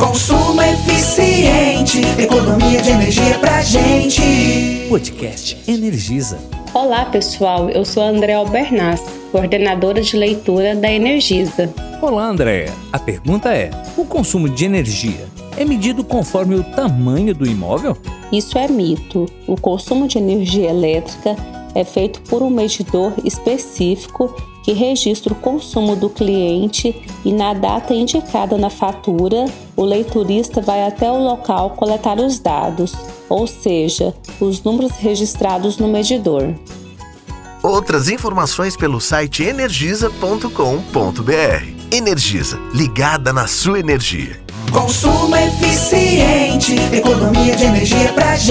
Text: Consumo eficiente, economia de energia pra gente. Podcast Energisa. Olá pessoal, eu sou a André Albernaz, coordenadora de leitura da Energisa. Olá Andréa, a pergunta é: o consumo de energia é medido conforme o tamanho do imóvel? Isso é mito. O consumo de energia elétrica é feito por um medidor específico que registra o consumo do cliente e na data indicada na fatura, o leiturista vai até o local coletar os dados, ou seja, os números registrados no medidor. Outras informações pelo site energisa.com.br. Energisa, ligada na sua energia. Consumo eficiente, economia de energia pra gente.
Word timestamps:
Consumo 0.00 0.62
eficiente, 0.62 2.00
economia 2.18 2.80
de 2.80 2.88
energia 2.88 3.38
pra 3.38 3.60
gente. 3.60 4.22
Podcast 4.88 5.58
Energisa. 5.68 6.38
Olá 6.72 7.04
pessoal, 7.04 7.68
eu 7.68 7.84
sou 7.84 8.02
a 8.02 8.06
André 8.06 8.32
Albernaz, 8.32 9.02
coordenadora 9.30 10.00
de 10.00 10.16
leitura 10.16 10.74
da 10.74 10.90
Energisa. 10.90 11.70
Olá 12.00 12.24
Andréa, 12.24 12.72
a 12.90 12.98
pergunta 12.98 13.54
é: 13.54 13.70
o 13.94 14.06
consumo 14.06 14.48
de 14.48 14.64
energia 14.64 15.28
é 15.58 15.66
medido 15.66 16.02
conforme 16.02 16.54
o 16.54 16.64
tamanho 16.64 17.34
do 17.34 17.46
imóvel? 17.46 17.94
Isso 18.32 18.56
é 18.56 18.66
mito. 18.68 19.26
O 19.46 19.54
consumo 19.54 20.08
de 20.08 20.16
energia 20.16 20.70
elétrica 20.70 21.36
é 21.74 21.84
feito 21.84 22.22
por 22.22 22.42
um 22.42 22.48
medidor 22.48 23.12
específico 23.22 24.34
que 24.62 24.72
registra 24.72 25.32
o 25.32 25.36
consumo 25.36 25.96
do 25.96 26.08
cliente 26.08 26.94
e 27.24 27.32
na 27.32 27.54
data 27.54 27.94
indicada 27.94 28.56
na 28.58 28.70
fatura, 28.70 29.46
o 29.76 29.84
leiturista 29.84 30.60
vai 30.60 30.86
até 30.86 31.10
o 31.10 31.22
local 31.22 31.70
coletar 31.70 32.18
os 32.18 32.38
dados, 32.38 32.94
ou 33.28 33.46
seja, 33.46 34.14
os 34.40 34.62
números 34.62 34.92
registrados 34.92 35.78
no 35.78 35.88
medidor. 35.88 36.54
Outras 37.62 38.08
informações 38.08 38.76
pelo 38.76 39.00
site 39.00 39.42
energisa.com.br. 39.42 40.50
Energisa, 41.92 42.58
ligada 42.72 43.32
na 43.32 43.46
sua 43.46 43.78
energia. 43.78 44.40
Consumo 44.72 45.34
eficiente, 45.36 46.76
economia 46.92 47.56
de 47.56 47.64
energia 47.64 48.12
pra 48.12 48.36
gente. 48.36 48.49